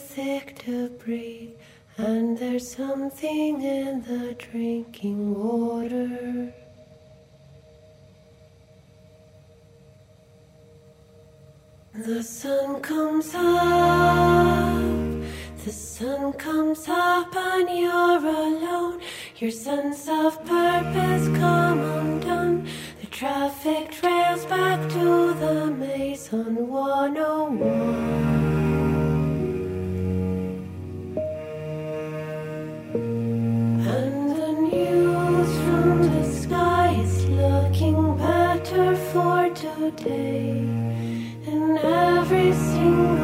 Thick 0.00 0.58
to 0.64 0.88
breathe, 0.88 1.52
and 1.98 2.38
there's 2.38 2.74
something 2.74 3.62
in 3.62 4.02
the 4.02 4.34
drinking 4.34 5.34
water. 5.34 6.54
The 11.94 12.22
sun 12.22 12.80
comes 12.80 13.34
up, 13.34 14.80
the 15.64 15.72
sun 15.72 16.32
comes 16.32 16.88
up, 16.88 17.36
and 17.36 17.68
you're 17.78 18.26
alone. 18.26 19.00
Your 19.36 19.50
sense 19.50 20.08
of 20.08 20.44
purpose 20.44 21.28
come 21.38 21.80
undone. 21.80 22.66
The 23.00 23.06
traffic 23.06 23.90
trails 23.90 24.46
back 24.46 24.80
to 24.90 25.34
the 25.34 25.66
maze 25.66 26.32
on 26.32 26.68
101. 26.68 28.49
day, 39.90 40.58
and 41.46 41.78
every 41.78 42.52
single 42.52 43.19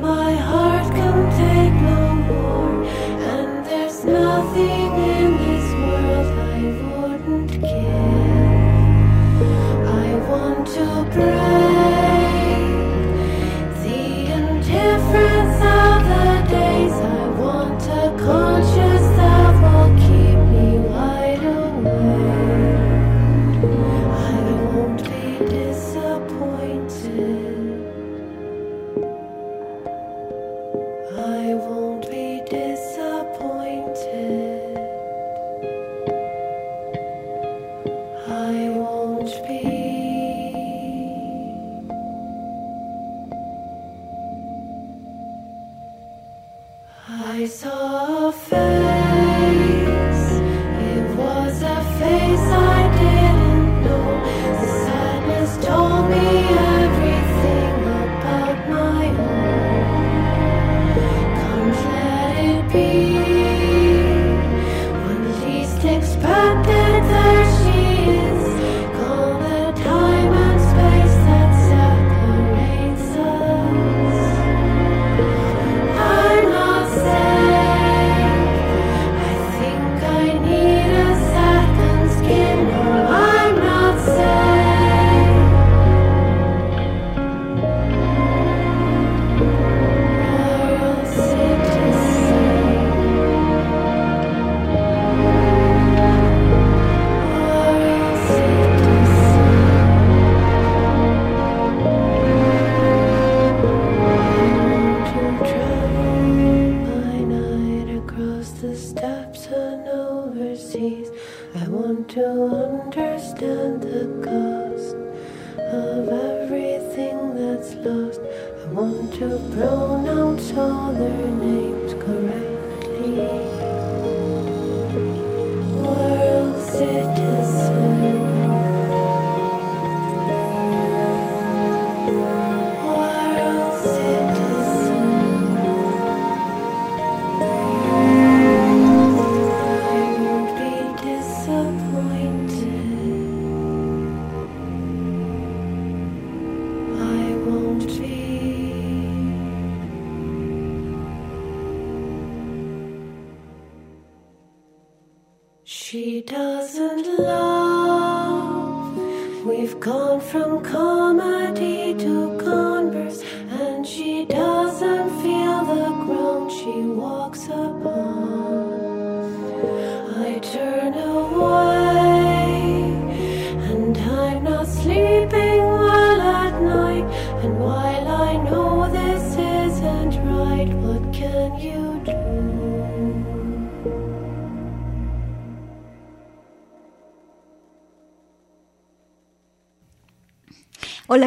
my 0.00 0.23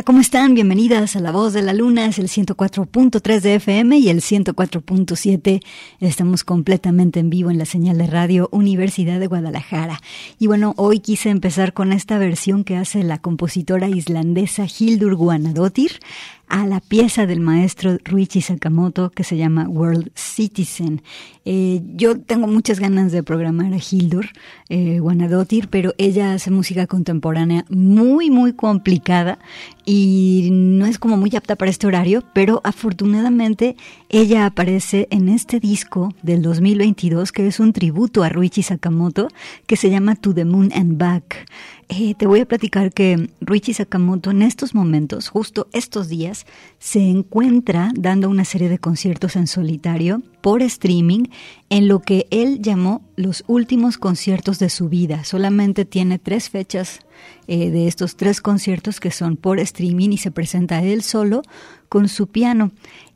¿cómo 0.04 0.20
están? 0.20 0.54
Bienvenidas 0.54 1.16
a 1.16 1.20
La 1.20 1.32
Voz 1.32 1.54
de 1.54 1.64
la 1.64 1.74
Luna, 1.74 2.06
es 2.06 2.20
el 2.20 2.28
104.3 2.28 3.42
de 3.42 3.56
FM 3.56 3.98
y 3.98 4.10
el 4.10 4.22
104.7. 4.22 5.64
Estamos 6.00 6.44
completamente 6.44 7.20
en 7.20 7.32
vivo 7.32 7.50
en 7.50 7.58
la 7.58 7.66
señal 7.66 7.98
de 7.98 8.06
radio 8.06 8.48
Universidad 8.52 9.20
de 9.20 9.28
Guadalajara. 9.28 10.00
Y 10.38 10.48
bueno, 10.48 10.74
hoy 10.78 11.00
quise 11.00 11.30
empezar 11.30 11.74
con 11.74 11.94
esta 11.94 12.20
versión 12.20 12.64
que 12.64 12.78
hace 12.78 13.02
la 13.04 13.18
compositora 13.18 13.90
islandesa 13.90 14.66
Hildur 14.68 15.16
Guanadóttir 15.16 16.00
a 16.48 16.66
la 16.66 16.80
pieza 16.80 17.26
del 17.26 17.40
maestro 17.40 17.98
Ruichi 18.04 18.42
Sakamoto 18.42 19.10
que 19.10 19.24
se 19.24 19.38
llama 19.38 19.68
World 19.68 20.12
Citizen. 20.16 21.02
Eh, 21.46 21.82
yo 21.96 22.20
tengo 22.20 22.48
muchas 22.48 22.80
ganas 22.80 23.12
de 23.12 23.24
programar 23.24 23.74
a 23.74 23.78
Hildur 23.78 24.28
eh, 24.70 25.00
Guanadóttir, 25.00 25.68
pero 25.70 25.94
ella 25.98 26.34
hace 26.34 26.52
música 26.52 26.88
contemporánea 26.88 27.66
muy, 27.70 28.30
muy 28.30 28.54
complicada 28.54 29.40
y 29.86 30.50
no 30.52 30.86
es 30.86 31.00
como 31.00 31.18
muy 31.18 31.36
apta 31.36 31.56
para 31.56 31.72
este 31.72 31.88
horario, 31.88 32.24
pero 32.34 32.62
afortunadamente 32.64 33.76
ella 34.10 34.46
aparece 34.46 35.08
en 35.12 35.30
este 35.30 35.60
disco 35.60 36.14
del 36.22 36.42
2022 36.42 37.32
que 37.32 37.48
es 37.48 37.60
un 37.60 37.74
tributo 37.74 38.24
a 38.24 38.30
Ruichi 38.30 38.64
Sakamoto 38.64 39.30
que 39.66 39.78
se 39.78 39.90
llama 39.90 40.16
To 40.16 40.34
the 40.34 40.46
Moon 40.46 40.72
and 40.74 40.98
Back. 40.98 41.48
Eh, 41.90 42.16
te 42.16 42.28
voy 42.28 42.42
a 42.42 42.46
platicar 42.46 42.92
que 42.92 43.30
Ruichi 43.40 43.74
Sakamoto 43.74 44.32
en 44.32 44.42
estos 44.42 44.76
momentos, 44.76 45.30
justo 45.30 45.68
estos 45.72 46.10
días, 46.10 46.46
se 46.80 47.00
encuentra 47.00 47.92
dando 47.96 48.30
una 48.30 48.44
serie 48.44 48.68
de 48.68 48.78
conciertos 48.78 49.38
en 49.38 49.48
solitario 49.48 50.22
por 50.42 50.62
streaming 50.62 51.28
en 51.70 51.88
lo 51.88 52.02
que 52.02 52.28
él 52.30 52.62
llamó 52.62 53.02
los 53.16 53.46
últimos 53.48 53.98
conciertos 53.98 54.60
de 54.60 54.70
su 54.70 54.90
vida. 54.90 55.24
Solamente 55.24 55.86
tiene 55.86 56.20
tres 56.20 56.50
fechas 56.50 57.00
eh, 57.48 57.70
de 57.70 57.88
estos 57.88 58.18
tres 58.18 58.42
conciertos 58.42 59.00
que 59.00 59.12
son 59.12 59.38
por 59.38 59.58
streaming 59.58 60.10
y 60.10 60.18
se 60.18 60.32
presenta 60.32 60.84
él 60.84 61.04
solo 61.04 61.42
con 61.88 62.10
su 62.10 62.28
piano. 62.28 62.72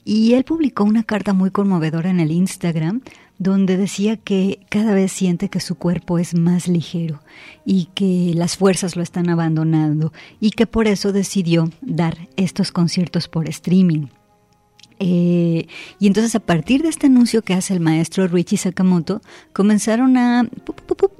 Y 0.05 0.33
él 0.33 0.45
publicó 0.45 0.85
una 0.85 1.03
carta 1.03 1.33
muy 1.33 1.51
conmovedora 1.51 2.09
en 2.09 2.21
el 2.21 2.31
Instagram 2.31 3.01
donde 3.41 3.75
decía 3.75 4.17
que 4.17 4.59
cada 4.69 4.93
vez 4.93 5.11
siente 5.11 5.49
que 5.49 5.59
su 5.59 5.73
cuerpo 5.73 6.19
es 6.19 6.35
más 6.35 6.67
ligero 6.67 7.23
y 7.65 7.85
que 7.95 8.33
las 8.35 8.55
fuerzas 8.55 8.95
lo 8.95 9.01
están 9.01 9.31
abandonando 9.31 10.13
y 10.39 10.51
que 10.51 10.67
por 10.67 10.87
eso 10.87 11.11
decidió 11.11 11.67
dar 11.81 12.29
estos 12.37 12.71
conciertos 12.71 13.27
por 13.27 13.49
streaming. 13.49 14.09
Eh, 14.99 15.65
y 15.97 16.05
entonces 16.05 16.35
a 16.35 16.39
partir 16.39 16.83
de 16.83 16.89
este 16.89 17.07
anuncio 17.07 17.41
que 17.41 17.55
hace 17.55 17.73
el 17.73 17.79
maestro 17.79 18.27
Ruichi 18.27 18.57
Sakamoto, 18.57 19.21
comenzaron 19.53 20.15
a, 20.17 20.47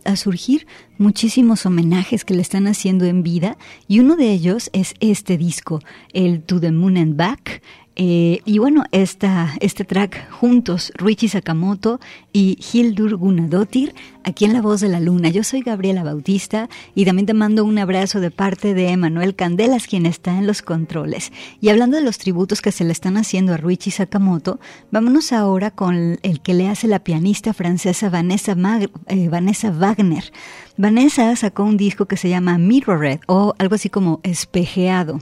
a 0.06 0.16
surgir 0.16 0.68
muchísimos 1.00 1.66
homenajes 1.66 2.24
que 2.24 2.36
le 2.36 2.44
están 2.44 2.68
haciendo 2.68 3.06
en 3.06 3.24
vida 3.24 3.58
y 3.88 4.00
uno 4.00 4.16
de 4.16 4.32
ellos 4.32 4.70
es 4.74 4.94
este 5.00 5.40
disco, 5.40 5.80
el 6.14 6.44
To 6.44 6.60
the 6.60 6.72
Moon 6.72 6.98
and 6.98 7.16
Back, 7.16 7.64
eh, 7.96 8.42
y 8.46 8.58
bueno, 8.58 8.86
esta, 8.92 9.54
este 9.60 9.84
track 9.84 10.32
juntos, 10.32 10.94
Ruichi 10.96 11.28
Sakamoto 11.28 12.00
y 12.32 12.58
Hildur 12.72 13.18
Gunnadóttir, 13.18 13.94
aquí 14.24 14.46
en 14.46 14.54
La 14.54 14.62
Voz 14.62 14.80
de 14.80 14.88
la 14.88 15.02
Luna. 15.02 15.30
Yo 15.30 15.44
soy 15.44 15.62
Gabriela 15.62 16.04
Bautista 16.04 16.70
y 16.96 17.04
también 17.04 17.26
te 17.26 17.34
mando 17.34 17.66
un 17.66 17.78
abrazo 17.78 18.22
de 18.22 18.32
parte 18.32 18.74
de 18.74 18.90
Emanuel 18.90 19.36
Candelas, 19.36 19.88
quien 19.88 20.06
está 20.06 20.38
en 20.38 20.48
los 20.48 20.62
controles. 20.62 21.34
Y 21.60 21.70
hablando 21.70 21.98
de 21.98 22.04
los 22.04 22.18
tributos 22.18 22.62
que 22.62 22.72
se 22.72 22.86
le 22.86 22.94
están 22.94 23.18
haciendo 23.18 23.54
a 23.54 23.58
Ruichi 23.58 23.92
Sakamoto, 23.92 24.60
vámonos 24.92 25.34
ahora 25.34 25.72
con 25.72 26.18
el 26.22 26.42
que 26.42 26.54
le 26.54 26.70
hace 26.70 26.88
la 26.88 27.04
pianista 27.04 27.54
francesa 27.54 28.10
Vanessa, 28.10 28.56
eh, 29.08 29.30
Wagner. 29.30 30.32
Vanessa 30.78 31.36
sacó 31.36 31.64
un 31.64 31.76
disco 31.76 32.06
que 32.06 32.18
se 32.18 32.30
llama 32.30 32.58
Mirrored 32.58 33.20
o 33.28 33.54
algo 33.58 33.76
así 33.76 33.90
como 33.90 34.22
espejeado. 34.24 35.20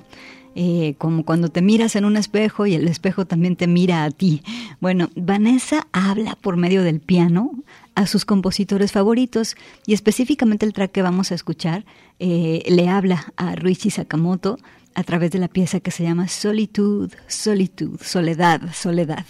Eh, 0.62 0.96
como 0.98 1.24
cuando 1.24 1.48
te 1.48 1.62
miras 1.62 1.96
en 1.96 2.04
un 2.04 2.18
espejo 2.18 2.66
y 2.66 2.76
el 2.76 2.90
espejo 2.90 3.26
también 3.26 3.56
te 3.56 3.66
mira 3.66 4.04
a 4.04 4.12
ti. 4.12 4.44
Bueno, 4.82 5.10
Vanessa 5.16 5.88
habla 5.94 6.36
por 6.36 6.58
medio 6.58 6.84
del 6.84 7.00
piano 7.00 7.52
a 7.96 8.06
sus 8.08 8.26
compositores 8.26 8.92
favoritos 8.92 9.56
y 9.86 9.94
específicamente 9.94 10.66
el 10.66 10.74
track 10.74 10.92
que 10.92 11.02
vamos 11.02 11.32
a 11.32 11.36
escuchar 11.36 11.86
eh, 12.20 12.64
le 12.68 12.90
habla 12.90 13.32
a 13.38 13.56
Ruichi 13.56 13.90
Sakamoto 13.90 14.58
a 14.96 15.04
través 15.04 15.32
de 15.32 15.40
la 15.40 15.48
pieza 15.48 15.80
que 15.80 15.92
se 15.92 16.04
llama 16.04 16.28
Solitude, 16.28 17.16
Solitude, 17.28 18.04
Soledad, 18.04 18.62
Soledad. 18.74 19.26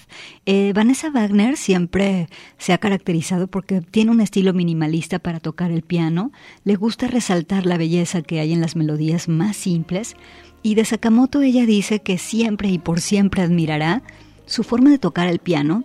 Eh, 0.47 0.73
Vanessa 0.73 1.11
Wagner 1.11 1.57
siempre 1.57 2.27
se 2.57 2.73
ha 2.73 2.79
caracterizado 2.79 3.45
porque 3.45 3.81
tiene 3.81 4.09
un 4.09 4.21
estilo 4.21 4.51
minimalista 4.53 5.19
para 5.19 5.39
tocar 5.39 5.69
el 5.69 5.83
piano, 5.83 6.31
le 6.63 6.75
gusta 6.75 7.07
resaltar 7.07 7.67
la 7.67 7.77
belleza 7.77 8.23
que 8.23 8.39
hay 8.39 8.51
en 8.51 8.61
las 8.61 8.75
melodías 8.75 9.27
más 9.27 9.57
simples, 9.57 10.15
y 10.61 10.75
de 10.75 10.85
Sakamoto 10.85 11.41
ella 11.41 11.65
dice 11.65 11.99
que 11.99 12.17
siempre 12.17 12.69
y 12.69 12.77
por 12.79 13.01
siempre 13.01 13.41
admirará 13.41 14.01
su 14.45 14.63
forma 14.63 14.89
de 14.89 14.99
tocar 14.99 15.27
el 15.27 15.39
piano 15.39 15.83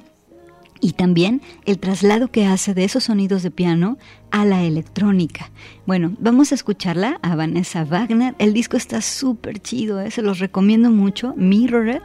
y 0.80 0.92
también 0.92 1.40
el 1.64 1.78
traslado 1.78 2.28
que 2.28 2.46
hace 2.46 2.74
de 2.74 2.84
esos 2.84 3.04
sonidos 3.04 3.42
de 3.42 3.50
piano 3.50 3.96
a 4.30 4.44
la 4.44 4.64
electrónica. 4.64 5.50
Bueno, 5.86 6.14
vamos 6.18 6.52
a 6.52 6.56
escucharla 6.56 7.18
a 7.22 7.36
Vanessa 7.36 7.84
Wagner. 7.84 8.34
El 8.38 8.52
disco 8.52 8.76
está 8.76 9.00
súper 9.00 9.60
chido, 9.60 10.00
¿eh? 10.00 10.10
se 10.10 10.20
los 10.20 10.40
recomiendo 10.40 10.90
mucho. 10.90 11.32
Mirror. 11.36 12.02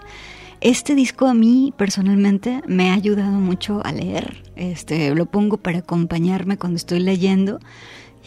Este 0.62 0.96
disco 0.96 1.26
a 1.26 1.34
mí 1.34 1.74
personalmente 1.76 2.62
me 2.68 2.92
ha 2.92 2.94
ayudado 2.94 3.32
mucho 3.32 3.82
a 3.84 3.92
leer. 3.92 4.44
Este, 4.56 5.14
lo 5.16 5.26
pongo 5.26 5.58
para 5.58 5.80
acompañarme 5.80 6.58
cuando 6.58 6.78
estoy 6.78 7.00
leyendo 7.00 7.60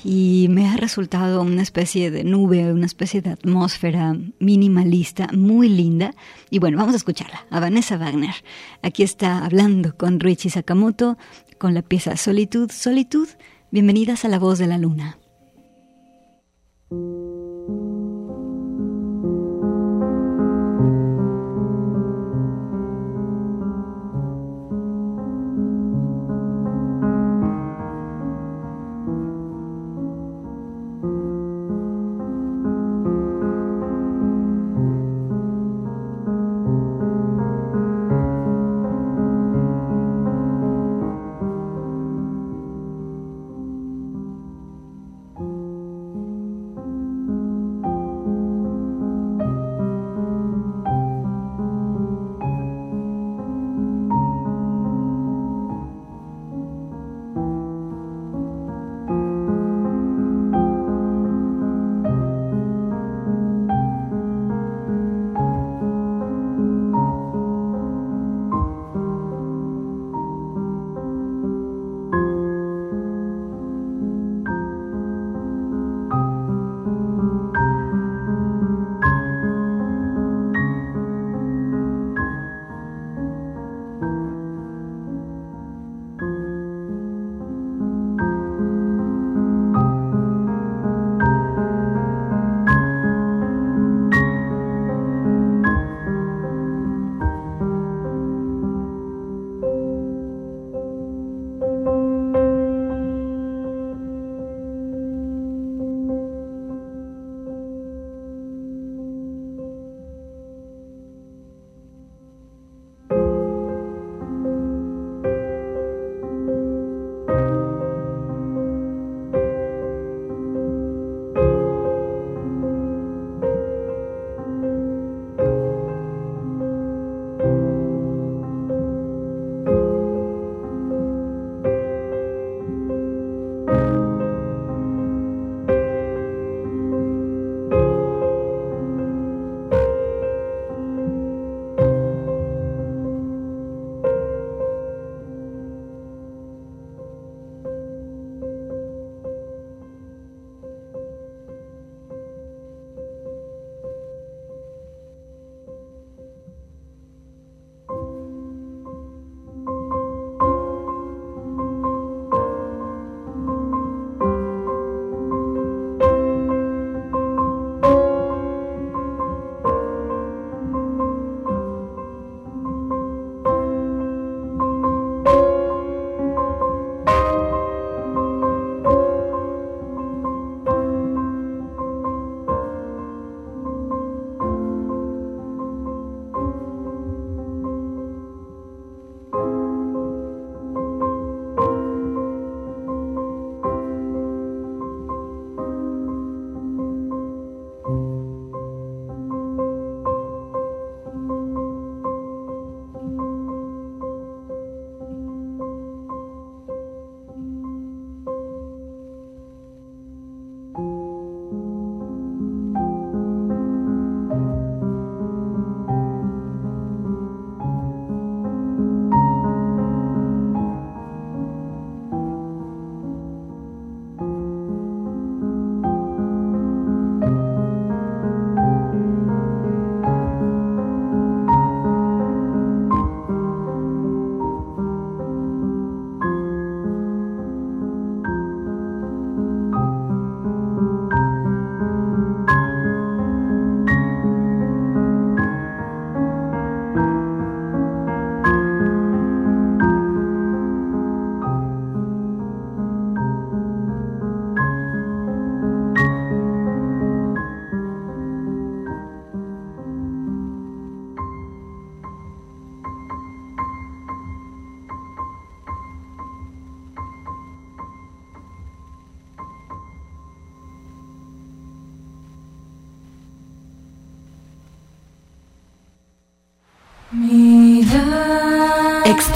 y 0.05 0.47
me 0.51 0.69
ha 0.69 0.77
resultado 0.77 1.43
una 1.43 1.63
especie 1.63 2.11
de 2.11 2.25
nube, 2.25 2.73
una 2.73 2.87
especie 2.87 3.23
de 3.23 3.31
atmósfera 3.31 4.17
minimalista 4.39 5.29
muy 5.33 5.69
linda. 5.69 6.15
Y 6.51 6.59
bueno, 6.59 6.79
vamos 6.79 6.95
a 6.95 6.97
escucharla, 6.97 7.47
a 7.51 7.61
Vanessa 7.61 7.97
Wagner. 7.97 8.35
Aquí 8.83 9.03
está 9.03 9.45
hablando 9.45 9.97
con 9.97 10.21
Richie 10.21 10.51
Sakamoto 10.51 11.19
con 11.59 11.75
la 11.75 11.83
pieza 11.83 12.17
Solitud, 12.17 12.71
Solitud. 12.71 13.29
Bienvenidas 13.71 14.25
a 14.25 14.29
La 14.29 14.39
Voz 14.39 14.59
de 14.59 14.67
la 14.67 14.79
Luna. 14.79 15.22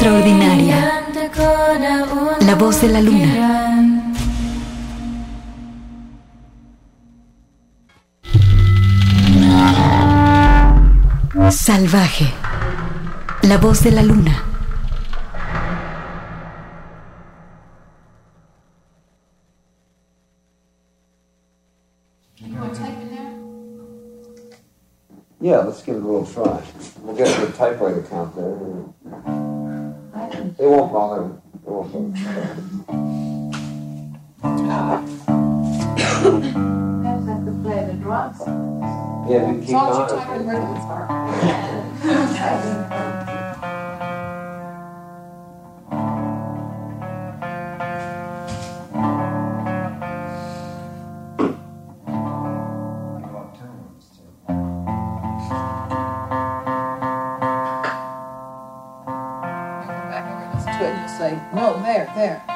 Extraordinaria. 0.06 1.02
La 2.46 2.54
voz 2.54 2.80
de 2.80 2.88
la 2.88 3.00
luna. 3.00 4.12
Salvaje. 11.50 12.32
La 13.42 13.58
voz 13.58 13.82
de 13.82 13.90
la 13.90 14.02
luna. 14.02 14.44
Yeah, 25.40 25.64
let's 25.64 25.82
give 25.82 25.96
it 25.96 26.02
a 26.02 26.06
little 26.06 26.24
try. 26.24 26.62
We'll 27.02 27.16
get 27.16 27.26
the 27.40 27.52
typewriter 27.56 28.02
count 28.08 28.36
there. 28.36 29.45
It 30.58 30.66
won't 30.66 30.90
bother. 30.92 31.24
It 31.24 31.70
won't 31.70 31.92
bother. 31.92 32.56
have 37.26 37.44
to 37.44 37.52
play 37.62 37.84
the 37.86 37.92
drums. 37.94 38.38
Yeah, 39.28 39.50
we 39.52 39.58
As 39.58 39.66
keep 39.66 39.74
long 39.74 39.90
as 39.90 39.96
on. 39.96 40.18
you 40.18 40.24
type 40.24 40.40
in 40.40 40.46
rhythms 40.46 40.84
are. 42.88 43.05
There. 62.16 62.42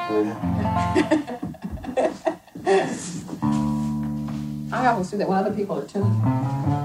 I 4.73 4.87
always 4.87 5.11
do 5.11 5.17
that 5.17 5.29
when 5.29 5.37
other 5.37 5.53
people 5.53 5.77
are 5.77 5.85
tuning. 5.85 6.80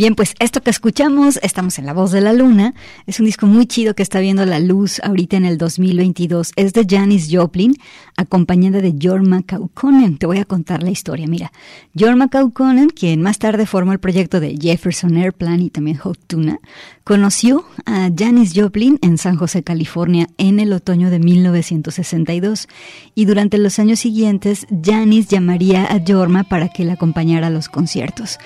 Bien, 0.00 0.14
pues 0.14 0.34
esto 0.38 0.62
que 0.62 0.70
escuchamos, 0.70 1.38
estamos 1.42 1.78
en 1.78 1.84
La 1.84 1.92
Voz 1.92 2.10
de 2.10 2.22
la 2.22 2.32
Luna, 2.32 2.72
es 3.04 3.20
un 3.20 3.26
disco 3.26 3.44
muy 3.44 3.66
chido 3.66 3.94
que 3.94 4.02
está 4.02 4.18
viendo 4.18 4.46
la 4.46 4.58
luz 4.58 4.98
ahorita 5.04 5.36
en 5.36 5.44
el 5.44 5.58
2022. 5.58 6.52
Es 6.56 6.72
de 6.72 6.86
Janis 6.88 7.28
Joplin, 7.30 7.74
acompañada 8.16 8.80
de 8.80 8.94
Jorma 8.98 9.42
Kaukonen. 9.42 10.16
Te 10.16 10.24
voy 10.24 10.38
a 10.38 10.46
contar 10.46 10.82
la 10.82 10.88
historia. 10.88 11.26
Mira, 11.26 11.52
Jorma 11.94 12.28
Kaukonen, 12.28 12.88
quien 12.88 13.20
más 13.20 13.38
tarde 13.38 13.66
formó 13.66 13.92
el 13.92 13.98
proyecto 13.98 14.40
de 14.40 14.56
Jefferson 14.58 15.18
Airplane 15.18 15.64
y 15.64 15.68
también 15.68 15.98
Hot 15.98 16.18
Tuna, 16.26 16.60
conoció 17.04 17.66
a 17.84 18.08
Janis 18.16 18.52
Joplin 18.56 18.98
en 19.02 19.18
San 19.18 19.36
José, 19.36 19.62
California, 19.62 20.28
en 20.38 20.60
el 20.60 20.72
otoño 20.72 21.10
de 21.10 21.18
1962. 21.18 22.68
Y 23.14 23.26
durante 23.26 23.58
los 23.58 23.78
años 23.78 24.00
siguientes, 24.00 24.66
Janis 24.82 25.28
llamaría 25.28 25.84
a 25.84 26.00
Jorma 26.08 26.44
para 26.44 26.70
que 26.70 26.86
la 26.86 26.94
acompañara 26.94 27.48
a 27.48 27.50
los 27.50 27.68
conciertos. 27.68 28.38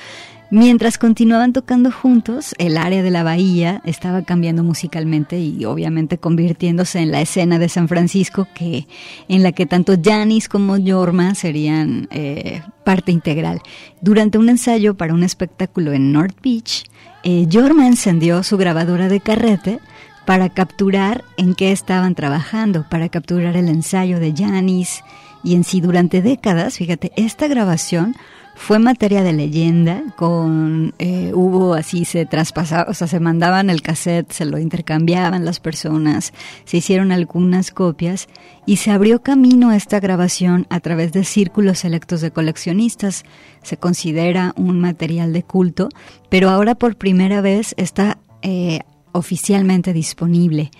Mientras 0.54 0.98
continuaban 0.98 1.52
tocando 1.52 1.90
juntos, 1.90 2.54
el 2.58 2.76
área 2.76 3.02
de 3.02 3.10
la 3.10 3.24
bahía 3.24 3.82
estaba 3.84 4.22
cambiando 4.22 4.62
musicalmente 4.62 5.40
y 5.40 5.64
obviamente 5.64 6.18
convirtiéndose 6.18 7.00
en 7.00 7.10
la 7.10 7.20
escena 7.20 7.58
de 7.58 7.68
San 7.68 7.88
Francisco 7.88 8.46
que 8.54 8.86
en 9.26 9.42
la 9.42 9.50
que 9.50 9.66
tanto 9.66 9.94
Janis 10.00 10.48
como 10.48 10.76
Jorma 10.80 11.34
serían 11.34 12.06
eh, 12.12 12.62
parte 12.84 13.10
integral. 13.10 13.62
Durante 14.00 14.38
un 14.38 14.48
ensayo 14.48 14.94
para 14.94 15.12
un 15.12 15.24
espectáculo 15.24 15.92
en 15.92 16.12
North 16.12 16.36
Beach, 16.40 16.84
eh, 17.24 17.48
Jorma 17.52 17.88
encendió 17.88 18.44
su 18.44 18.56
grabadora 18.56 19.08
de 19.08 19.18
carrete 19.18 19.80
para 20.24 20.50
capturar 20.50 21.24
en 21.36 21.56
qué 21.56 21.72
estaban 21.72 22.14
trabajando, 22.14 22.86
para 22.88 23.08
capturar 23.08 23.56
el 23.56 23.68
ensayo 23.68 24.20
de 24.20 24.32
Janis 24.32 25.02
y 25.42 25.56
en 25.56 25.64
sí 25.64 25.80
durante 25.80 26.22
décadas, 26.22 26.78
fíjate, 26.78 27.10
esta 27.16 27.48
grabación 27.48 28.14
fue 28.54 28.78
materia 28.78 29.22
de 29.22 29.32
leyenda, 29.32 30.02
con 30.16 30.94
eh, 30.98 31.32
hubo 31.34 31.74
así, 31.74 32.04
se 32.04 32.24
traspasaba, 32.26 32.90
o 32.90 32.94
sea, 32.94 33.06
se 33.06 33.20
mandaban 33.20 33.68
el 33.68 33.82
cassette, 33.82 34.32
se 34.32 34.44
lo 34.44 34.58
intercambiaban 34.58 35.44
las 35.44 35.60
personas, 35.60 36.32
se 36.64 36.78
hicieron 36.78 37.12
algunas 37.12 37.70
copias 37.70 38.28
y 38.66 38.76
se 38.76 38.90
abrió 38.90 39.22
camino 39.22 39.70
a 39.70 39.76
esta 39.76 40.00
grabación 40.00 40.66
a 40.70 40.80
través 40.80 41.12
de 41.12 41.24
círculos 41.24 41.80
selectos 41.80 42.20
de 42.20 42.30
coleccionistas. 42.30 43.24
Se 43.62 43.76
considera 43.76 44.54
un 44.56 44.80
material 44.80 45.32
de 45.32 45.42
culto, 45.42 45.88
pero 46.28 46.50
ahora 46.50 46.74
por 46.74 46.96
primera 46.96 47.40
vez 47.40 47.74
está 47.76 48.18
eh, 48.42 48.80
oficialmente 49.12 49.92
disponible. 49.92 50.70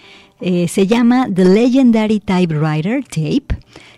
Eh, 0.40 0.68
se 0.68 0.87
llama 0.87 1.27
The 1.35 1.44
Legendary 1.44 2.20
Typewriter 2.20 3.03
Tape. 3.05 3.57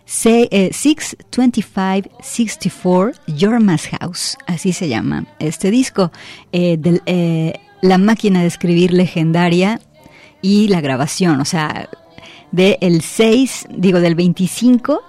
C- 0.08 0.46
eh, 0.52 0.70
62564 0.72 3.12
Jorma's 3.38 3.88
House, 3.88 4.36
así 4.46 4.72
se 4.72 4.88
llama 4.88 5.26
este 5.40 5.72
disco, 5.72 6.12
eh, 6.52 6.78
eh, 7.06 7.54
la 7.82 7.98
máquina 7.98 8.40
de 8.42 8.46
escribir 8.46 8.92
legendaria 8.92 9.80
y 10.42 10.68
la 10.68 10.80
grabación, 10.80 11.40
o 11.40 11.44
sea, 11.44 11.88
del 12.52 13.00
6, 13.02 13.66
digo, 13.76 13.98
del 14.00 14.14
25 14.14 15.02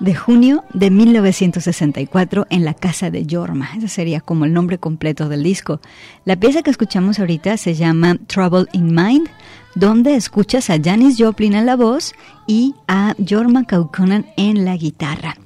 de 0.00 0.14
junio 0.14 0.64
de 0.72 0.90
1964 0.90 2.46
en 2.50 2.64
la 2.64 2.74
casa 2.74 3.10
de 3.10 3.26
Jorma. 3.28 3.70
Ese 3.76 3.88
sería 3.88 4.20
como 4.20 4.44
el 4.44 4.52
nombre 4.52 4.78
completo 4.78 5.28
del 5.28 5.42
disco. 5.42 5.80
La 6.24 6.36
pieza 6.36 6.62
que 6.62 6.70
escuchamos 6.70 7.18
ahorita 7.18 7.56
se 7.56 7.74
llama 7.74 8.16
Trouble 8.26 8.66
in 8.72 8.94
Mind, 8.94 9.28
donde 9.74 10.14
escuchas 10.14 10.70
a 10.70 10.78
Janis 10.82 11.16
Joplin 11.18 11.54
en 11.54 11.66
la 11.66 11.76
voz 11.76 12.12
y 12.46 12.74
a 12.86 13.14
Jorma 13.28 13.64
Kaukonen 13.64 14.26
en 14.36 14.64
la 14.64 14.76
guitarra. 14.76 15.36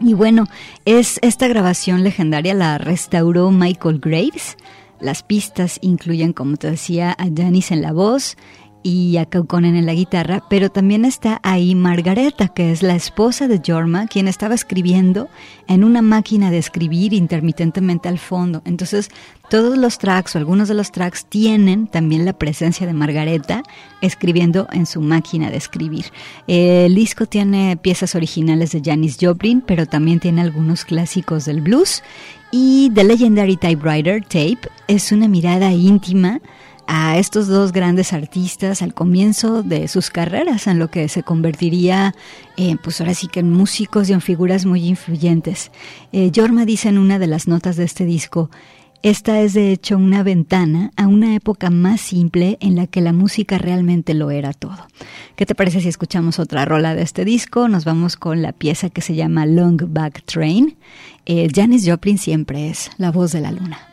Y 0.00 0.14
bueno, 0.14 0.46
es 0.84 1.18
esta 1.22 1.46
grabación 1.46 2.02
legendaria 2.02 2.54
la 2.54 2.78
restauró 2.78 3.50
Michael 3.50 4.00
Graves. 4.00 4.56
Las 5.00 5.22
pistas 5.22 5.78
incluyen, 5.82 6.32
como 6.32 6.56
te 6.56 6.70
decía, 6.70 7.12
a 7.12 7.24
Janis 7.34 7.70
en 7.70 7.82
la 7.82 7.92
voz 7.92 8.36
y 8.82 9.16
a 9.16 9.26
Kaukonen 9.26 9.76
en 9.76 9.86
la 9.86 9.94
guitarra, 9.94 10.42
pero 10.48 10.70
también 10.70 11.04
está 11.04 11.40
ahí 11.42 11.74
Margareta, 11.74 12.48
que 12.48 12.72
es 12.72 12.82
la 12.82 12.94
esposa 12.94 13.48
de 13.48 13.60
Jorma, 13.64 14.06
quien 14.06 14.28
estaba 14.28 14.54
escribiendo 14.54 15.28
en 15.68 15.84
una 15.84 16.02
máquina 16.02 16.50
de 16.50 16.58
escribir 16.58 17.12
intermitentemente 17.12 18.08
al 18.08 18.18
fondo. 18.18 18.62
Entonces, 18.64 19.10
todos 19.48 19.76
los 19.76 19.98
tracks 19.98 20.34
o 20.34 20.38
algunos 20.38 20.68
de 20.68 20.74
los 20.74 20.92
tracks 20.92 21.26
tienen 21.26 21.86
también 21.86 22.24
la 22.24 22.32
presencia 22.32 22.86
de 22.86 22.94
Margareta 22.94 23.62
escribiendo 24.00 24.66
en 24.72 24.86
su 24.86 25.00
máquina 25.00 25.50
de 25.50 25.58
escribir. 25.58 26.06
El 26.46 26.94
disco 26.94 27.26
tiene 27.26 27.76
piezas 27.76 28.14
originales 28.14 28.72
de 28.72 28.80
Janis 28.84 29.18
Joplin, 29.20 29.60
pero 29.60 29.86
también 29.86 30.20
tiene 30.20 30.40
algunos 30.40 30.84
clásicos 30.84 31.44
del 31.44 31.60
blues. 31.60 32.02
Y 32.50 32.90
The 32.94 33.04
Legendary 33.04 33.56
Typewriter 33.56 34.22
Tape 34.22 34.60
es 34.88 35.12
una 35.12 35.28
mirada 35.28 35.72
íntima 35.72 36.40
a 36.86 37.18
estos 37.18 37.46
dos 37.46 37.72
grandes 37.72 38.12
artistas 38.12 38.82
al 38.82 38.94
comienzo 38.94 39.62
de 39.62 39.88
sus 39.88 40.10
carreras, 40.10 40.66
en 40.66 40.78
lo 40.78 40.90
que 40.90 41.08
se 41.08 41.22
convertiría, 41.22 42.14
eh, 42.56 42.76
pues 42.82 43.00
ahora 43.00 43.14
sí 43.14 43.28
que 43.28 43.40
en 43.40 43.50
músicos 43.50 44.08
y 44.08 44.12
en 44.12 44.20
figuras 44.20 44.66
muy 44.66 44.86
influyentes. 44.86 45.70
Eh, 46.12 46.30
Jorma 46.34 46.64
dice 46.64 46.88
en 46.88 46.98
una 46.98 47.18
de 47.18 47.26
las 47.26 47.48
notas 47.48 47.76
de 47.76 47.84
este 47.84 48.04
disco, 48.04 48.50
esta 49.02 49.40
es 49.40 49.52
de 49.52 49.72
hecho 49.72 49.96
una 49.96 50.22
ventana 50.22 50.92
a 50.96 51.08
una 51.08 51.34
época 51.34 51.70
más 51.70 52.00
simple 52.00 52.56
en 52.60 52.76
la 52.76 52.86
que 52.86 53.00
la 53.00 53.12
música 53.12 53.58
realmente 53.58 54.14
lo 54.14 54.30
era 54.30 54.52
todo. 54.52 54.86
¿Qué 55.34 55.44
te 55.44 55.56
parece 55.56 55.80
si 55.80 55.88
escuchamos 55.88 56.38
otra 56.38 56.64
rola 56.64 56.94
de 56.94 57.02
este 57.02 57.24
disco? 57.24 57.68
Nos 57.68 57.84
vamos 57.84 58.16
con 58.16 58.42
la 58.42 58.52
pieza 58.52 58.90
que 58.90 59.00
se 59.00 59.16
llama 59.16 59.44
Long 59.44 59.92
Back 59.92 60.22
Train. 60.24 60.76
Eh, 61.26 61.48
Janis 61.52 61.84
Joplin 61.84 62.16
siempre 62.16 62.70
es 62.70 62.90
la 62.96 63.10
voz 63.10 63.32
de 63.32 63.40
la 63.40 63.50
luna. 63.50 63.91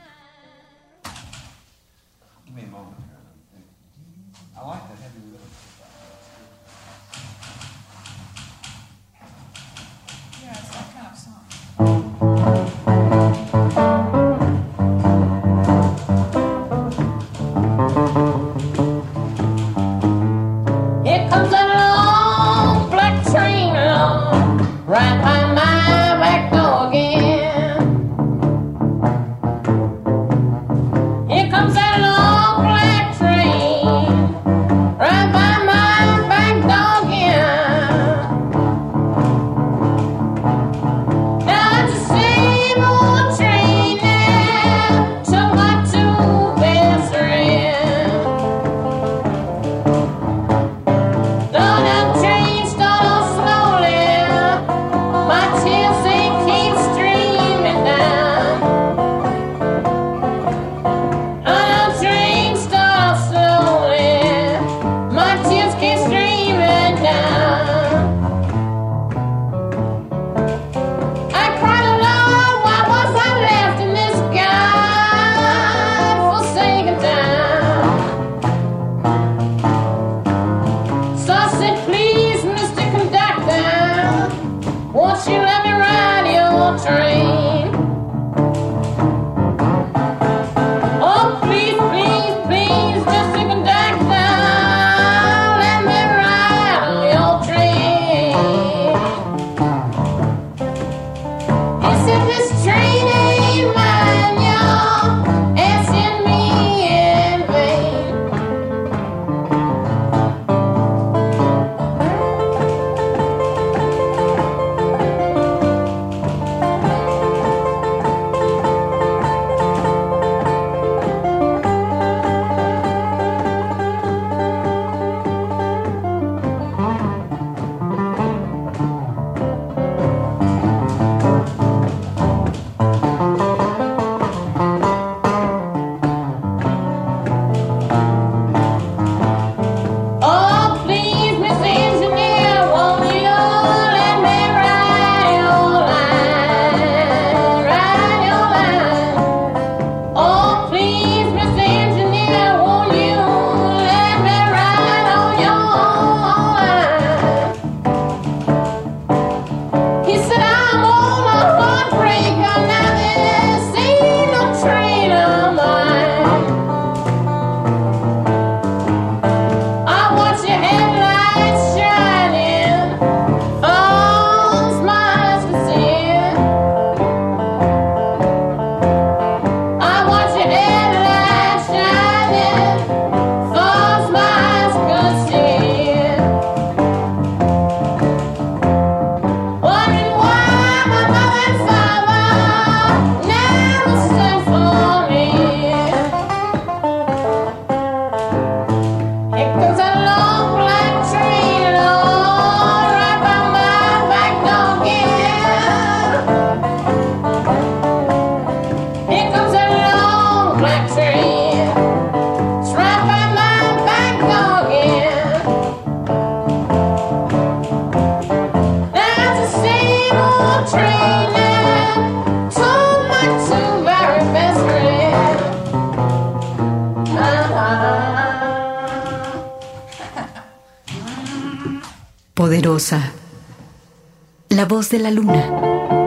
La 234.50 234.66
voz 234.66 234.92
de 234.92 235.00
la 235.00 235.10
luna. 235.10 235.99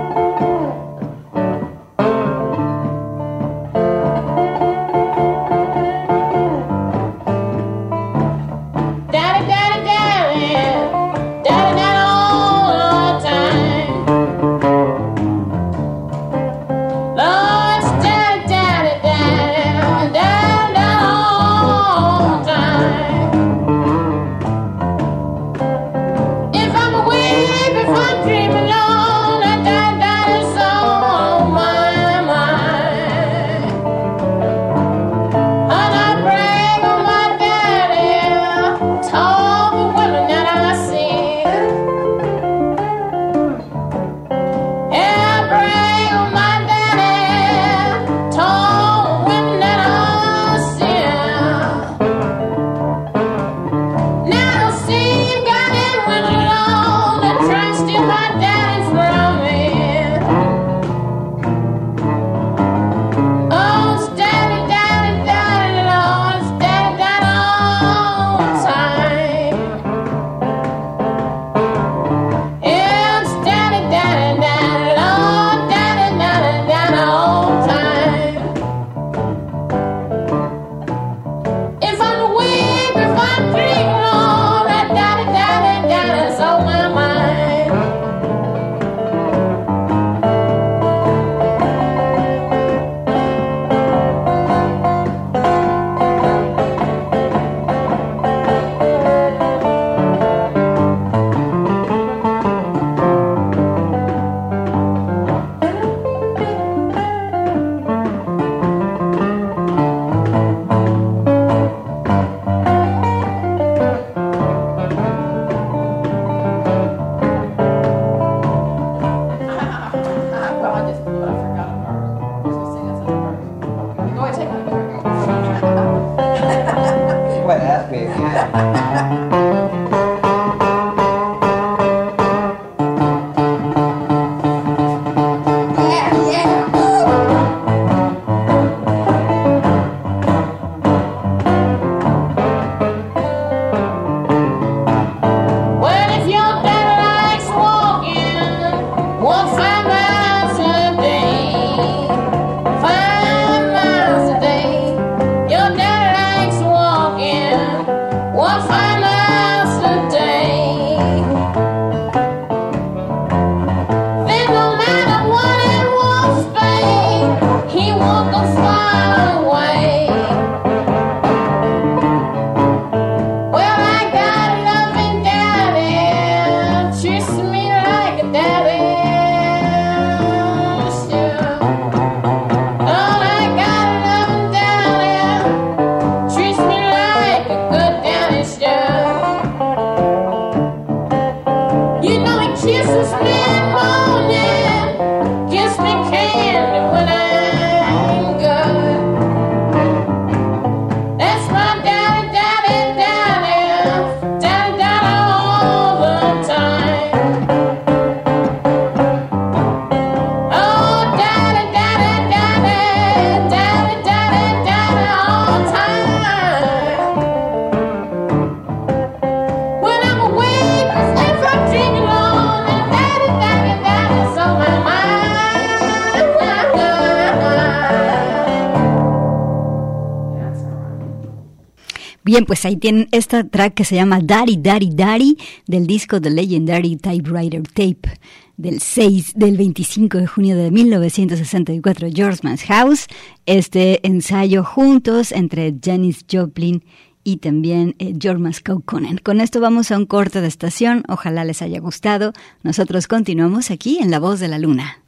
Bien, 232.33 232.47
pues 232.47 232.65
ahí 232.65 232.79
tienen 232.79 233.09
esta 233.13 233.47
track 233.47 233.75
que 233.75 233.85
se 233.85 233.95
llama 233.95 234.21
Daddy, 234.23 234.57
Daddy, 234.57 234.89
Daddy 234.95 235.37
del 235.67 235.87
disco 235.87 236.19
The 236.19 236.31
Legendary 236.31 236.97
Typewriter 236.97 237.63
Tape 237.63 238.19
del 238.57 238.81
6 238.81 239.35
del 239.35 239.59
25 239.59 240.17
de 240.17 240.27
junio 240.27 240.57
de 240.57 240.71
1964, 240.71 242.09
George 242.11 242.41
Man's 242.43 242.63
House, 242.63 243.07
este 243.45 244.01
ensayo 244.07 244.65
juntos 244.65 245.31
entre 245.31 245.75
Janis 245.79 246.25
Joplin 246.33 246.83
y 247.23 247.37
también 247.37 247.97
eh, 247.99 248.15
Jormas 248.19 248.61
Kaukonen. 248.61 249.19
Con 249.19 249.43
esto 249.43 249.61
vamos 249.61 249.91
a 249.91 249.99
un 249.99 250.07
corte 250.07 250.41
de 250.41 250.49
estación, 250.49 251.05
ojalá 251.09 251.45
les 251.45 251.61
haya 251.61 251.81
gustado. 251.81 252.33
Nosotros 252.63 253.09
continuamos 253.09 253.71
aquí 253.71 253.99
en 254.01 254.11
La 254.11 254.19
Voz 254.19 254.41
de 254.41 254.49
la 254.49 254.59
Luna. 254.59 255.03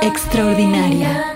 Extraordinaria. 0.00 1.35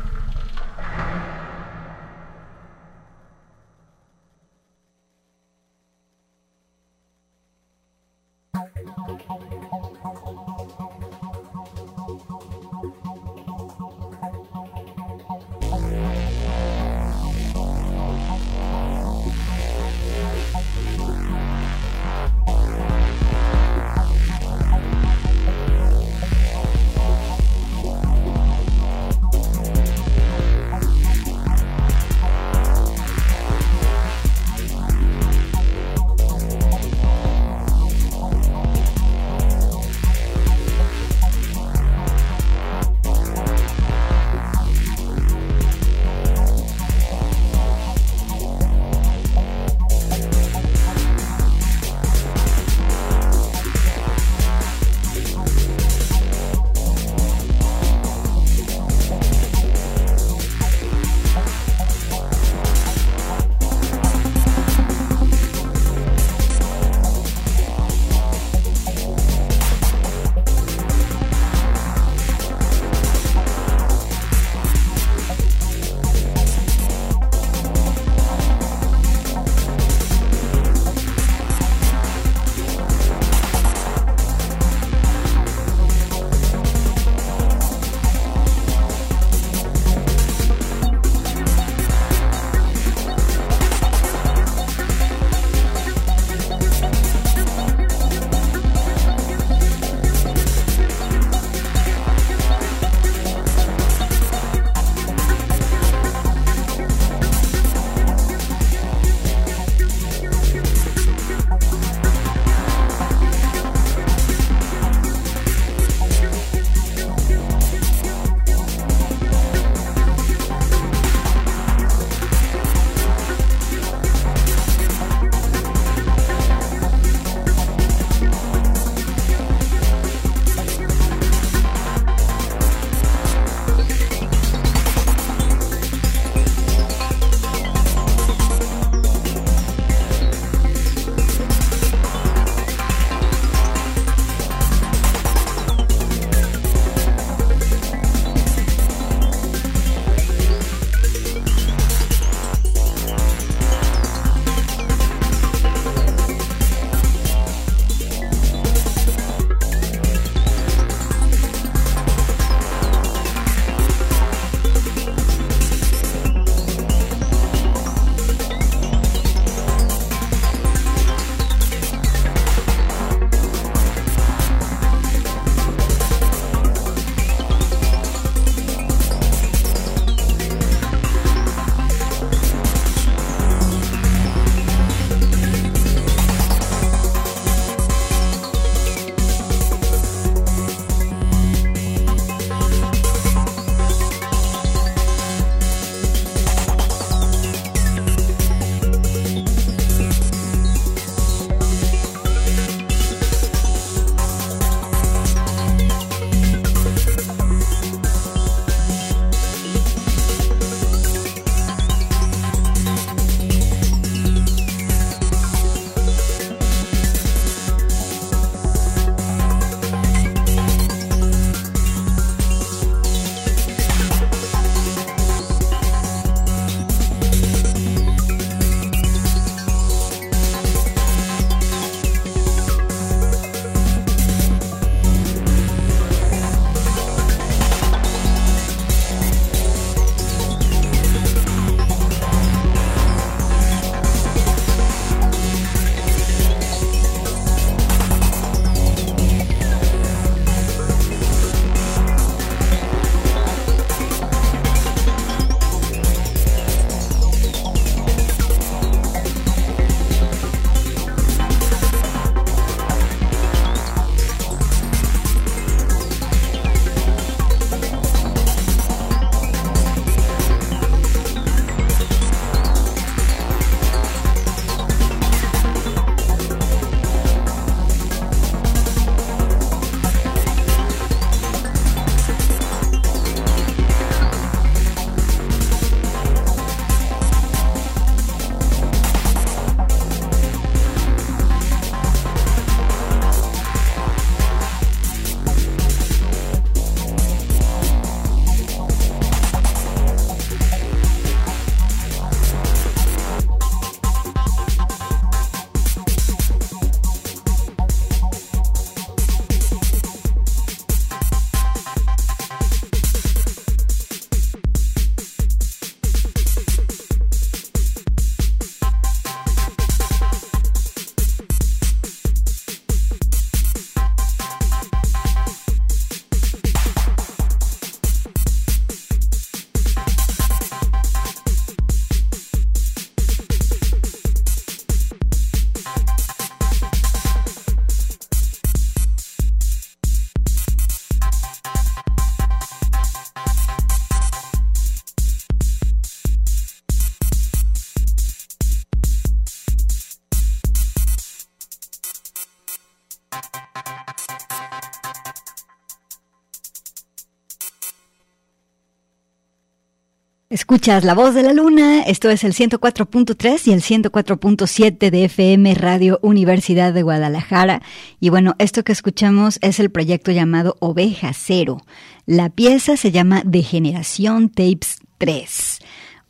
Escuchas 360.51 361.05
La 361.05 361.13
Voz 361.13 361.33
de 361.33 361.43
la 361.43 361.53
Luna, 361.53 362.01
esto 362.01 362.29
es 362.29 362.43
el 362.43 362.53
104.3 362.53 363.67
y 363.67 363.71
el 363.71 363.81
104.7 363.81 365.09
de 365.09 365.23
FM 365.23 365.73
Radio 365.75 366.19
Universidad 366.21 366.91
de 366.91 367.03
Guadalajara. 367.03 367.81
Y 368.19 368.31
bueno, 368.31 368.55
esto 368.59 368.83
que 368.83 368.91
escuchamos 368.91 369.59
es 369.61 369.79
el 369.79 369.91
proyecto 369.91 370.29
llamado 370.33 370.75
Oveja 370.81 371.31
Cero. 371.31 371.77
La 372.25 372.49
pieza 372.49 372.97
se 372.97 373.11
llama 373.11 373.43
Degeneración 373.45 374.49
Tapes 374.49 374.97
3. 375.19 375.79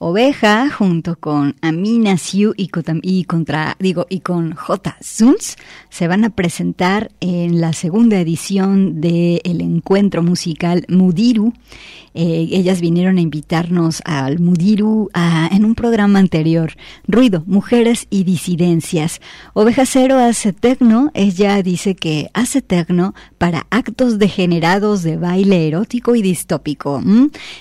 Oveja, 0.03 0.67
junto 0.71 1.15
con 1.15 1.55
Amina 1.61 2.17
Siu 2.17 2.55
y, 2.57 2.69
contra, 2.69 3.75
digo, 3.77 4.07
y 4.09 4.21
con 4.21 4.55
J. 4.55 4.97
Zuns, 4.99 5.57
se 5.91 6.07
van 6.07 6.25
a 6.25 6.31
presentar 6.31 7.11
en 7.19 7.61
la 7.61 7.71
segunda 7.71 8.19
edición 8.19 8.99
del 8.99 9.61
encuentro 9.61 10.23
musical 10.23 10.85
Mudiru 10.89 11.53
eh, 12.13 12.49
ellas 12.51 12.81
vinieron 12.81 13.17
a 13.17 13.21
invitarnos 13.21 14.01
al 14.03 14.39
Mudiru 14.39 15.09
en 15.51 15.63
un 15.63 15.75
programa 15.75 16.19
anterior, 16.19 16.73
Ruido, 17.07 17.43
Mujeres 17.47 18.07
y 18.09 18.23
Disidencias. 18.25 19.21
Oveja 19.53 19.85
Cero 19.85 20.17
hace 20.17 20.51
tecno, 20.51 21.11
ella 21.13 21.61
dice 21.63 21.95
que 21.95 22.29
hace 22.33 22.61
tecno 22.61 23.13
para 23.37 23.65
actos 23.69 24.19
degenerados 24.19 25.03
de 25.03 25.17
baile 25.17 25.67
erótico 25.67 26.15
y 26.15 26.21
distópico. 26.21 27.01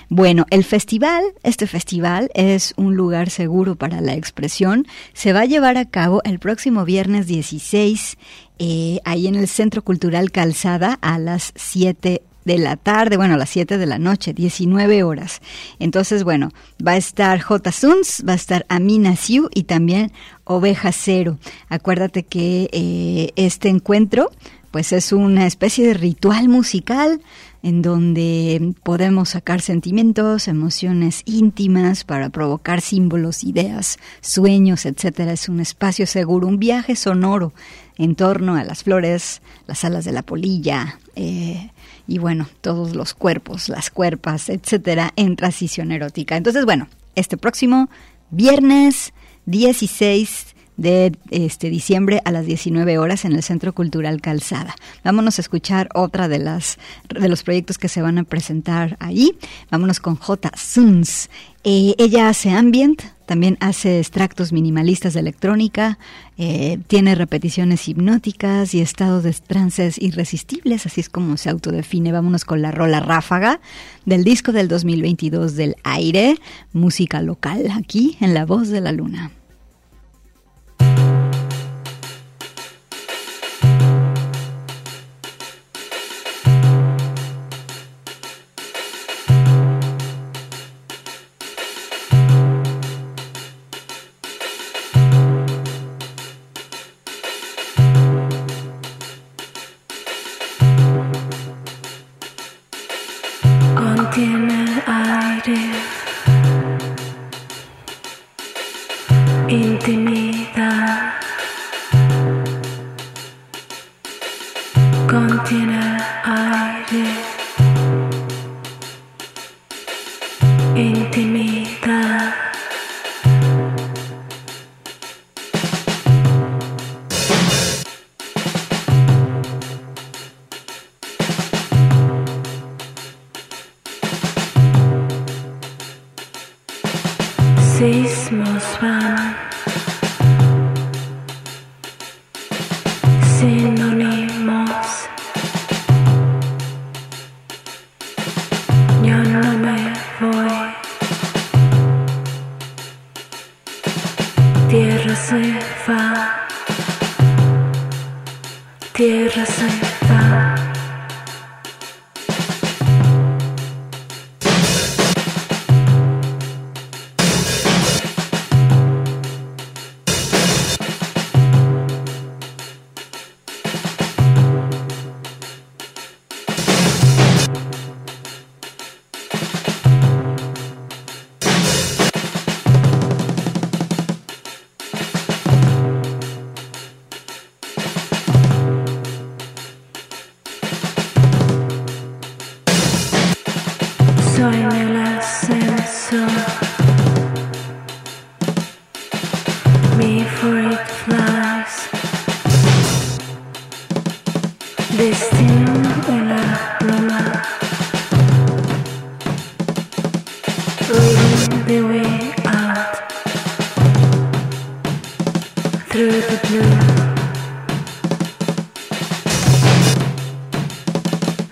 Bueno, 0.09 0.45
el 0.49 0.63
festival, 0.63 1.23
este 1.43 1.65
festival 1.65 2.29
es 2.35 2.73
un 2.77 2.95
lugar 2.95 3.29
seguro 3.29 3.75
para 3.75 4.01
la 4.01 4.15
expresión, 4.15 4.87
se 5.13 5.33
va 5.33 5.41
a 5.41 5.45
llevar 5.45 5.77
a 5.77 5.85
cabo 5.85 6.21
el 6.23 6.39
próximo 6.39 6.85
viernes 6.85 7.27
16 7.27 8.17
eh, 8.59 8.99
ahí 9.05 9.27
en 9.27 9.35
el 9.35 9.47
Centro 9.47 9.83
Cultural 9.83 10.31
Calzada 10.31 10.99
a 11.01 11.17
las 11.17 11.51
7 11.55 12.21
de 12.45 12.57
la 12.57 12.75
tarde, 12.75 13.17
bueno, 13.17 13.35
a 13.35 13.37
las 13.37 13.49
7 13.49 13.77
de 13.77 13.85
la 13.85 13.99
noche, 13.99 14.33
19 14.33 15.03
horas. 15.03 15.41
Entonces, 15.79 16.23
bueno, 16.23 16.49
va 16.85 16.91
a 16.91 16.97
estar 16.97 17.39
J. 17.39 17.71
Suns, 17.71 18.23
va 18.27 18.33
a 18.33 18.35
estar 18.35 18.65
Amina 18.69 19.15
Siu 19.15 19.49
y 19.53 19.63
también 19.63 20.11
Oveja 20.43 20.91
Cero. 20.91 21.37
Acuérdate 21.69 22.23
que 22.23 22.69
eh, 22.71 23.31
este 23.35 23.69
encuentro, 23.69 24.31
pues 24.71 24.91
es 24.91 25.11
una 25.11 25.45
especie 25.45 25.85
de 25.85 25.93
ritual 25.93 26.49
musical 26.49 27.21
en 27.63 27.81
donde 27.81 28.73
podemos 28.83 29.29
sacar 29.29 29.61
sentimientos, 29.61 30.47
emociones 30.47 31.21
íntimas 31.25 32.03
para 32.03 32.29
provocar 32.29 32.81
símbolos, 32.81 33.43
ideas, 33.43 33.99
sueños, 34.21 34.85
etcétera. 34.85 35.33
Es 35.33 35.47
un 35.47 35.59
espacio 35.59 36.07
seguro, 36.07 36.47
un 36.47 36.59
viaje 36.59 36.95
sonoro 36.95 37.53
en 37.97 38.15
torno 38.15 38.55
a 38.55 38.63
las 38.63 38.83
flores, 38.83 39.41
las 39.67 39.85
alas 39.85 40.05
de 40.05 40.11
la 40.11 40.23
polilla, 40.23 40.99
eh, 41.15 41.69
y 42.07 42.17
bueno, 42.17 42.47
todos 42.61 42.95
los 42.95 43.13
cuerpos, 43.13 43.69
las 43.69 43.91
cuerpas, 43.91 44.49
etcétera, 44.49 45.13
en 45.15 45.35
transición 45.35 45.91
erótica. 45.91 46.35
Entonces, 46.35 46.65
bueno, 46.65 46.87
este 47.15 47.37
próximo 47.37 47.89
viernes 48.31 49.13
16 49.45 50.50
de 50.77 51.13
este 51.29 51.69
diciembre 51.69 52.21
a 52.25 52.31
las 52.31 52.45
19 52.45 52.97
horas 52.97 53.25
en 53.25 53.33
el 53.33 53.43
Centro 53.43 53.73
Cultural 53.73 54.21
Calzada. 54.21 54.75
Vámonos 55.03 55.37
a 55.37 55.41
escuchar 55.41 55.89
otra 55.93 56.27
de 56.27 56.39
las 56.39 56.77
de 57.09 57.29
los 57.29 57.43
proyectos 57.43 57.77
que 57.77 57.87
se 57.87 58.01
van 58.01 58.17
a 58.17 58.23
presentar 58.23 58.97
allí. 58.99 59.37
Vámonos 59.69 59.99
con 59.99 60.15
J. 60.15 60.51
Suns. 60.55 61.29
Eh, 61.63 61.93
ella 61.99 62.27
hace 62.27 62.49
ambient, 62.49 63.03
también 63.27 63.57
hace 63.59 63.99
extractos 63.99 64.51
minimalistas 64.51 65.13
de 65.13 65.19
electrónica, 65.19 65.99
eh, 66.37 66.79
tiene 66.87 67.13
repeticiones 67.13 67.87
hipnóticas 67.87 68.73
y 68.73 68.81
estados 68.81 69.23
de 69.23 69.31
trances 69.33 70.01
irresistibles, 70.01 70.87
así 70.87 71.01
es 71.01 71.09
como 71.09 71.37
se 71.37 71.51
autodefine. 71.51 72.11
Vámonos 72.11 72.45
con 72.45 72.63
la 72.63 72.71
rola 72.71 72.99
ráfaga 72.99 73.59
del 74.05 74.23
disco 74.23 74.51
del 74.51 74.67
2022 74.67 75.55
del 75.55 75.75
aire, 75.83 76.37
música 76.73 77.21
local 77.21 77.69
aquí 77.77 78.17
en 78.21 78.33
La 78.33 78.45
Voz 78.45 78.69
de 78.69 78.81
la 78.81 78.91
Luna. 78.91 79.31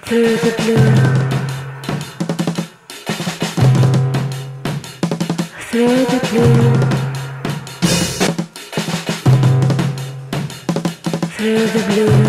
through 0.10 0.38
the 0.38 0.52
blue. 0.58 0.90
Through 5.70 6.06
the 6.06 6.20
blue. 6.32 6.64
Through 11.38 11.66
the 11.68 11.82
blue. 11.94 12.29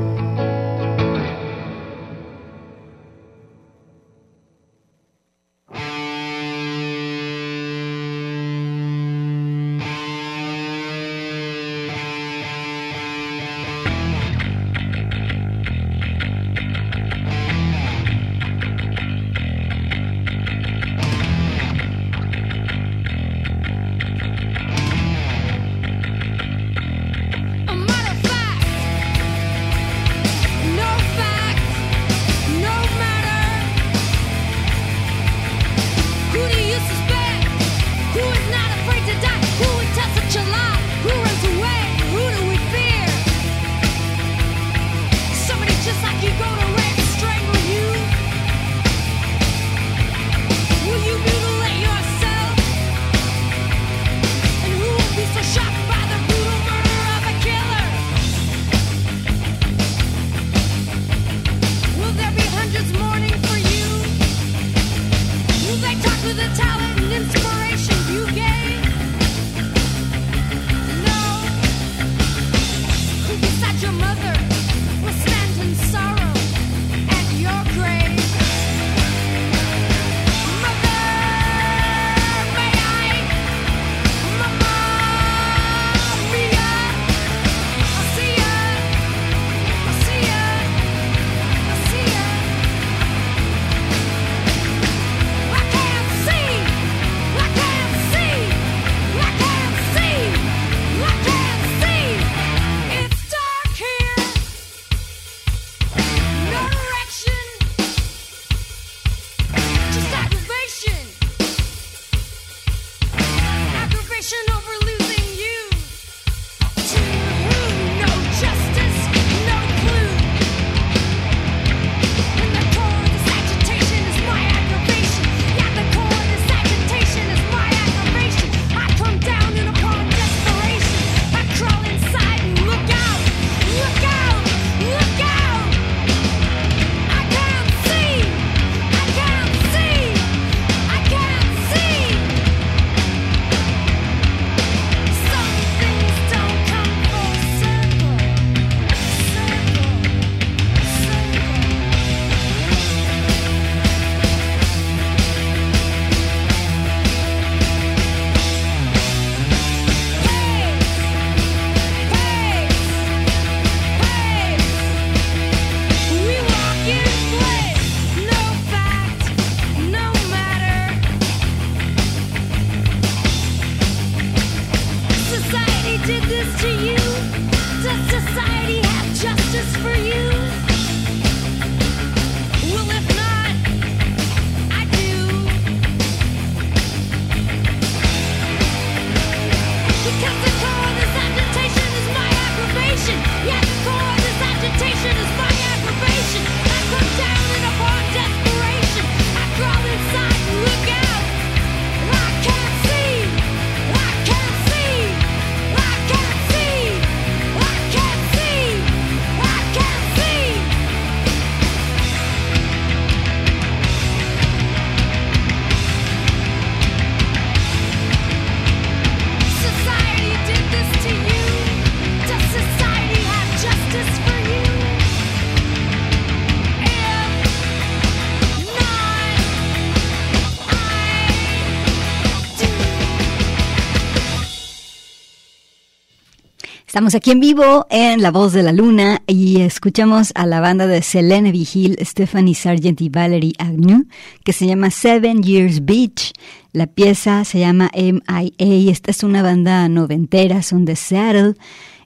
Estamos 236.91 237.15
aquí 237.15 237.31
en 237.31 237.39
vivo 237.39 237.87
en 237.89 238.21
La 238.21 238.31
Voz 238.31 238.51
de 238.51 238.63
la 238.63 238.73
Luna 238.73 239.21
y 239.25 239.61
escuchamos 239.61 240.33
a 240.35 240.45
la 240.45 240.59
banda 240.59 240.87
de 240.87 241.01
Selene 241.01 241.53
Vigil, 241.53 241.97
Stephanie 242.01 242.53
Sargent 242.53 242.99
y 242.99 243.07
Valerie 243.07 243.53
Agnew, 243.59 244.07
que 244.43 244.51
se 244.51 244.67
llama 244.67 244.91
Seven 244.91 245.41
Years 245.41 245.85
Beach. 245.85 246.33
La 246.73 246.87
pieza 246.87 247.45
se 247.45 247.59
llama 247.59 247.91
MIA. 247.95 248.91
Esta 248.91 249.11
es 249.11 249.23
una 249.23 249.41
banda 249.41 249.87
noventera, 249.87 250.61
son 250.63 250.83
de 250.83 250.97
Seattle. 250.97 251.53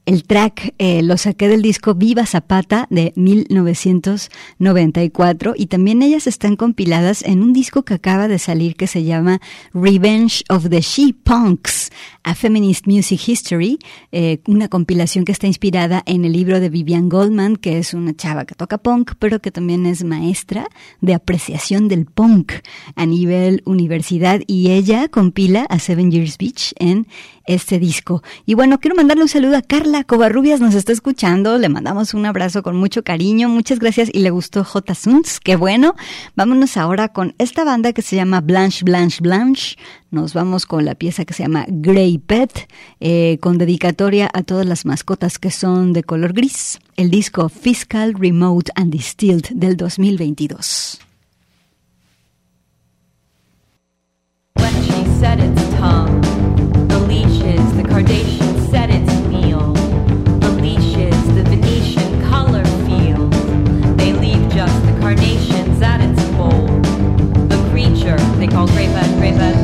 El 0.06 0.24
track 0.24 0.74
eh, 0.78 1.02
lo 1.02 1.18
saqué 1.18 1.48
del 1.48 1.64
disco 1.64 1.96
Viva 1.96 2.28
Zapata 2.28 2.86
de 2.92 3.12
1994 3.16 5.56
y 5.58 5.66
también 5.66 6.04
ellas 6.04 6.28
están 6.28 6.56
compiladas 6.56 7.24
en 7.24 7.42
un 7.42 7.54
disco 7.54 7.82
que 7.84 7.96
acaba 7.96 8.28
de 8.28 8.38
salir 8.38 8.76
que 8.76 8.86
se 8.86 9.04
llama 9.04 9.42
Revenge 9.74 10.44
of 10.50 10.70
the 10.70 10.82
She 10.82 11.16
Punks, 11.24 11.92
a 12.24 12.36
Feminist 12.36 12.86
Music 12.86 13.28
History, 13.28 13.80
eh, 14.12 14.42
una 14.46 14.68
compilación 14.68 15.26
que 15.26 15.32
está 15.32 15.48
inspirada 15.48 16.04
en 16.06 16.24
el 16.24 16.34
libro 16.34 16.60
de 16.60 16.70
Vivian 16.70 17.10
Goldman, 17.10 17.56
que 17.56 17.80
es 17.80 17.96
una 17.96 18.16
chava 18.16 18.46
que 18.46 18.54
toca 18.54 18.78
punk, 18.78 19.14
pero 19.18 19.42
que 19.42 19.50
también 19.50 19.88
es 19.88 20.04
maestra 20.04 20.68
de 21.02 21.16
apreciación 21.16 21.88
del 21.88 22.06
punk 22.06 22.52
a 22.96 23.08
nivel 23.08 23.64
universidad. 23.66 24.42
Y 24.46 24.70
ella 24.70 25.08
compila 25.08 25.66
a 25.68 25.80
Seven 25.80 26.12
Years 26.12 26.38
Beach 26.38 26.76
en 26.78 27.08
este 27.48 27.80
disco. 27.80 28.24
Y 28.46 28.54
bueno, 28.54 28.80
quiero 28.80 28.96
mandarle 28.96 29.24
un 29.24 29.30
saludo 29.30 29.58
a 29.58 29.62
Carla 29.62 30.04
Covarrubias, 30.04 30.62
nos 30.62 30.76
está 30.76 30.92
escuchando, 30.92 31.58
le 31.58 31.70
mandamos 31.70 32.14
un 32.14 32.26
abrazo 32.26 32.64
con 32.64 32.76
mucho 32.76 33.04
cariño, 33.04 33.50
muchas 33.50 33.80
gracias 33.80 34.10
y 34.12 34.20
le 34.20 34.30
gustó 34.30 34.64
J. 34.64 34.96
Suns, 34.96 35.40
qué 35.40 35.56
bueno. 35.56 35.96
Vámonos 36.36 36.78
ahora 36.78 37.10
con 37.10 37.36
esta 37.38 37.64
banda 37.64 37.94
que 37.94 38.02
se 38.02 38.16
llama 38.16 38.42
Blanche, 38.42 38.84
Blanche, 38.84 39.20
Blanche. 39.22 39.78
Nos 40.12 40.34
vamos 40.34 40.66
con 40.66 40.86
la 40.86 40.96
pieza 40.96 41.26
que 41.26 41.34
se 41.34 41.44
llama 41.44 41.66
Grey 41.68 42.18
Pet, 42.18 42.70
eh, 43.00 43.38
con 43.42 43.58
dedicatoria 43.58 44.30
a 44.34 44.44
todas 44.44 44.66
las 44.66 44.86
mascotas 44.86 45.40
que 45.40 45.52
son 45.52 45.94
de 45.94 46.04
color 46.04 46.34
gris. 46.34 46.80
El 46.96 47.10
disco 47.10 47.50
Fiscal, 47.50 48.14
Remote 48.14 48.72
and 48.76 48.92
Distilled 48.92 49.50
del 49.54 49.76
2022. 49.76 51.00
When 54.58 54.74
she 54.84 55.06
set 55.20 55.40
its 55.40 55.66
the 55.70 55.78
Set 57.96 58.90
its 58.90 59.10
meal. 59.30 59.72
The 60.42 60.50
the 61.34 61.44
Venetian 61.44 62.22
color 62.24 62.66
field. 62.86 63.32
They 63.98 64.12
leave 64.12 64.52
just 64.52 64.86
the 64.86 65.00
carnations 65.00 65.82
at 65.82 66.02
its 66.02 66.22
bowl. 66.32 66.68
The 67.48 67.70
creature 67.72 68.18
they 68.38 68.48
call 68.48 68.68
Grey 68.68 68.88
Pet, 68.88 69.55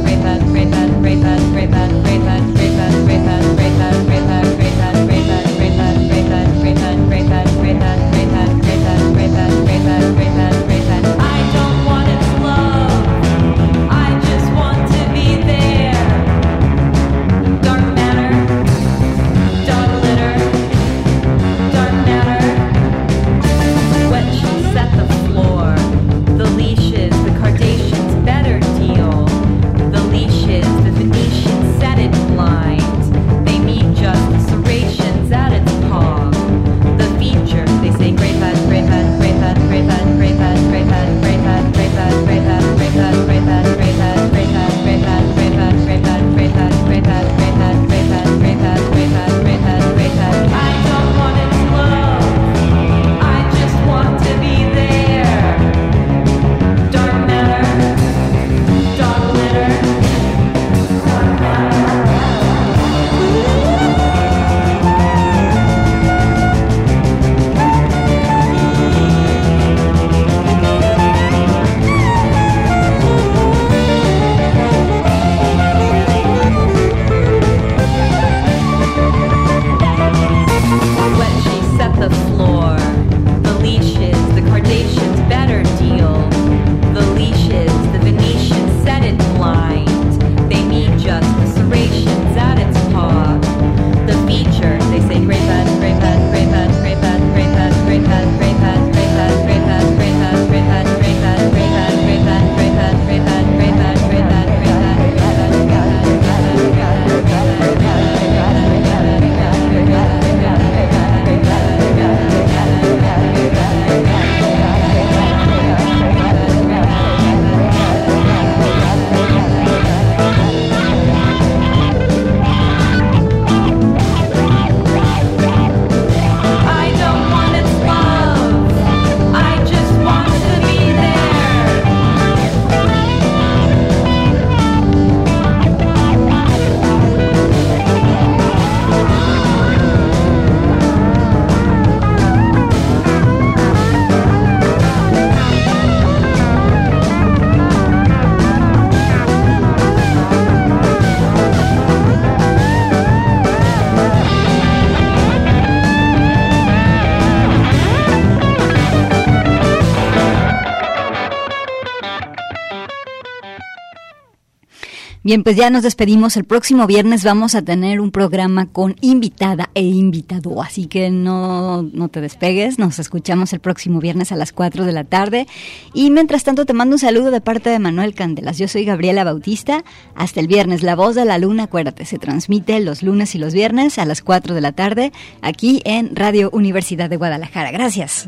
Bien, 165.31 165.43
pues 165.43 165.55
ya 165.55 165.69
nos 165.69 165.83
despedimos. 165.83 166.35
El 166.35 166.43
próximo 166.43 166.87
viernes 166.87 167.23
vamos 167.23 167.55
a 167.55 167.61
tener 167.61 168.01
un 168.01 168.11
programa 168.11 168.65
con 168.65 168.97
invitada 168.99 169.69
e 169.75 169.81
invitado, 169.81 170.61
así 170.61 170.87
que 170.87 171.09
no, 171.09 171.83
no 171.83 172.09
te 172.09 172.19
despegues. 172.19 172.77
Nos 172.79 172.99
escuchamos 172.99 173.53
el 173.53 173.61
próximo 173.61 174.01
viernes 174.01 174.33
a 174.33 174.35
las 174.35 174.51
4 174.51 174.83
de 174.83 174.91
la 174.91 175.05
tarde. 175.05 175.47
Y 175.93 176.09
mientras 176.09 176.43
tanto 176.43 176.65
te 176.65 176.73
mando 176.73 176.95
un 176.95 176.99
saludo 176.99 177.31
de 177.31 177.39
parte 177.39 177.69
de 177.69 177.79
Manuel 177.79 178.13
Candelas. 178.13 178.57
Yo 178.57 178.67
soy 178.67 178.83
Gabriela 178.83 179.23
Bautista. 179.23 179.85
Hasta 180.15 180.41
el 180.41 180.47
viernes, 180.47 180.83
La 180.83 180.97
Voz 180.97 181.15
de 181.15 181.23
la 181.23 181.37
Luna, 181.37 181.63
acuérdate, 181.63 182.03
se 182.03 182.19
transmite 182.19 182.81
los 182.81 183.01
lunes 183.01 183.33
y 183.33 183.37
los 183.37 183.53
viernes 183.53 183.99
a 183.99 184.05
las 184.05 184.21
4 184.21 184.53
de 184.53 184.59
la 184.59 184.73
tarde 184.73 185.13
aquí 185.41 185.81
en 185.85 186.13
Radio 186.13 186.49
Universidad 186.51 187.09
de 187.09 187.15
Guadalajara. 187.15 187.71
Gracias. 187.71 188.27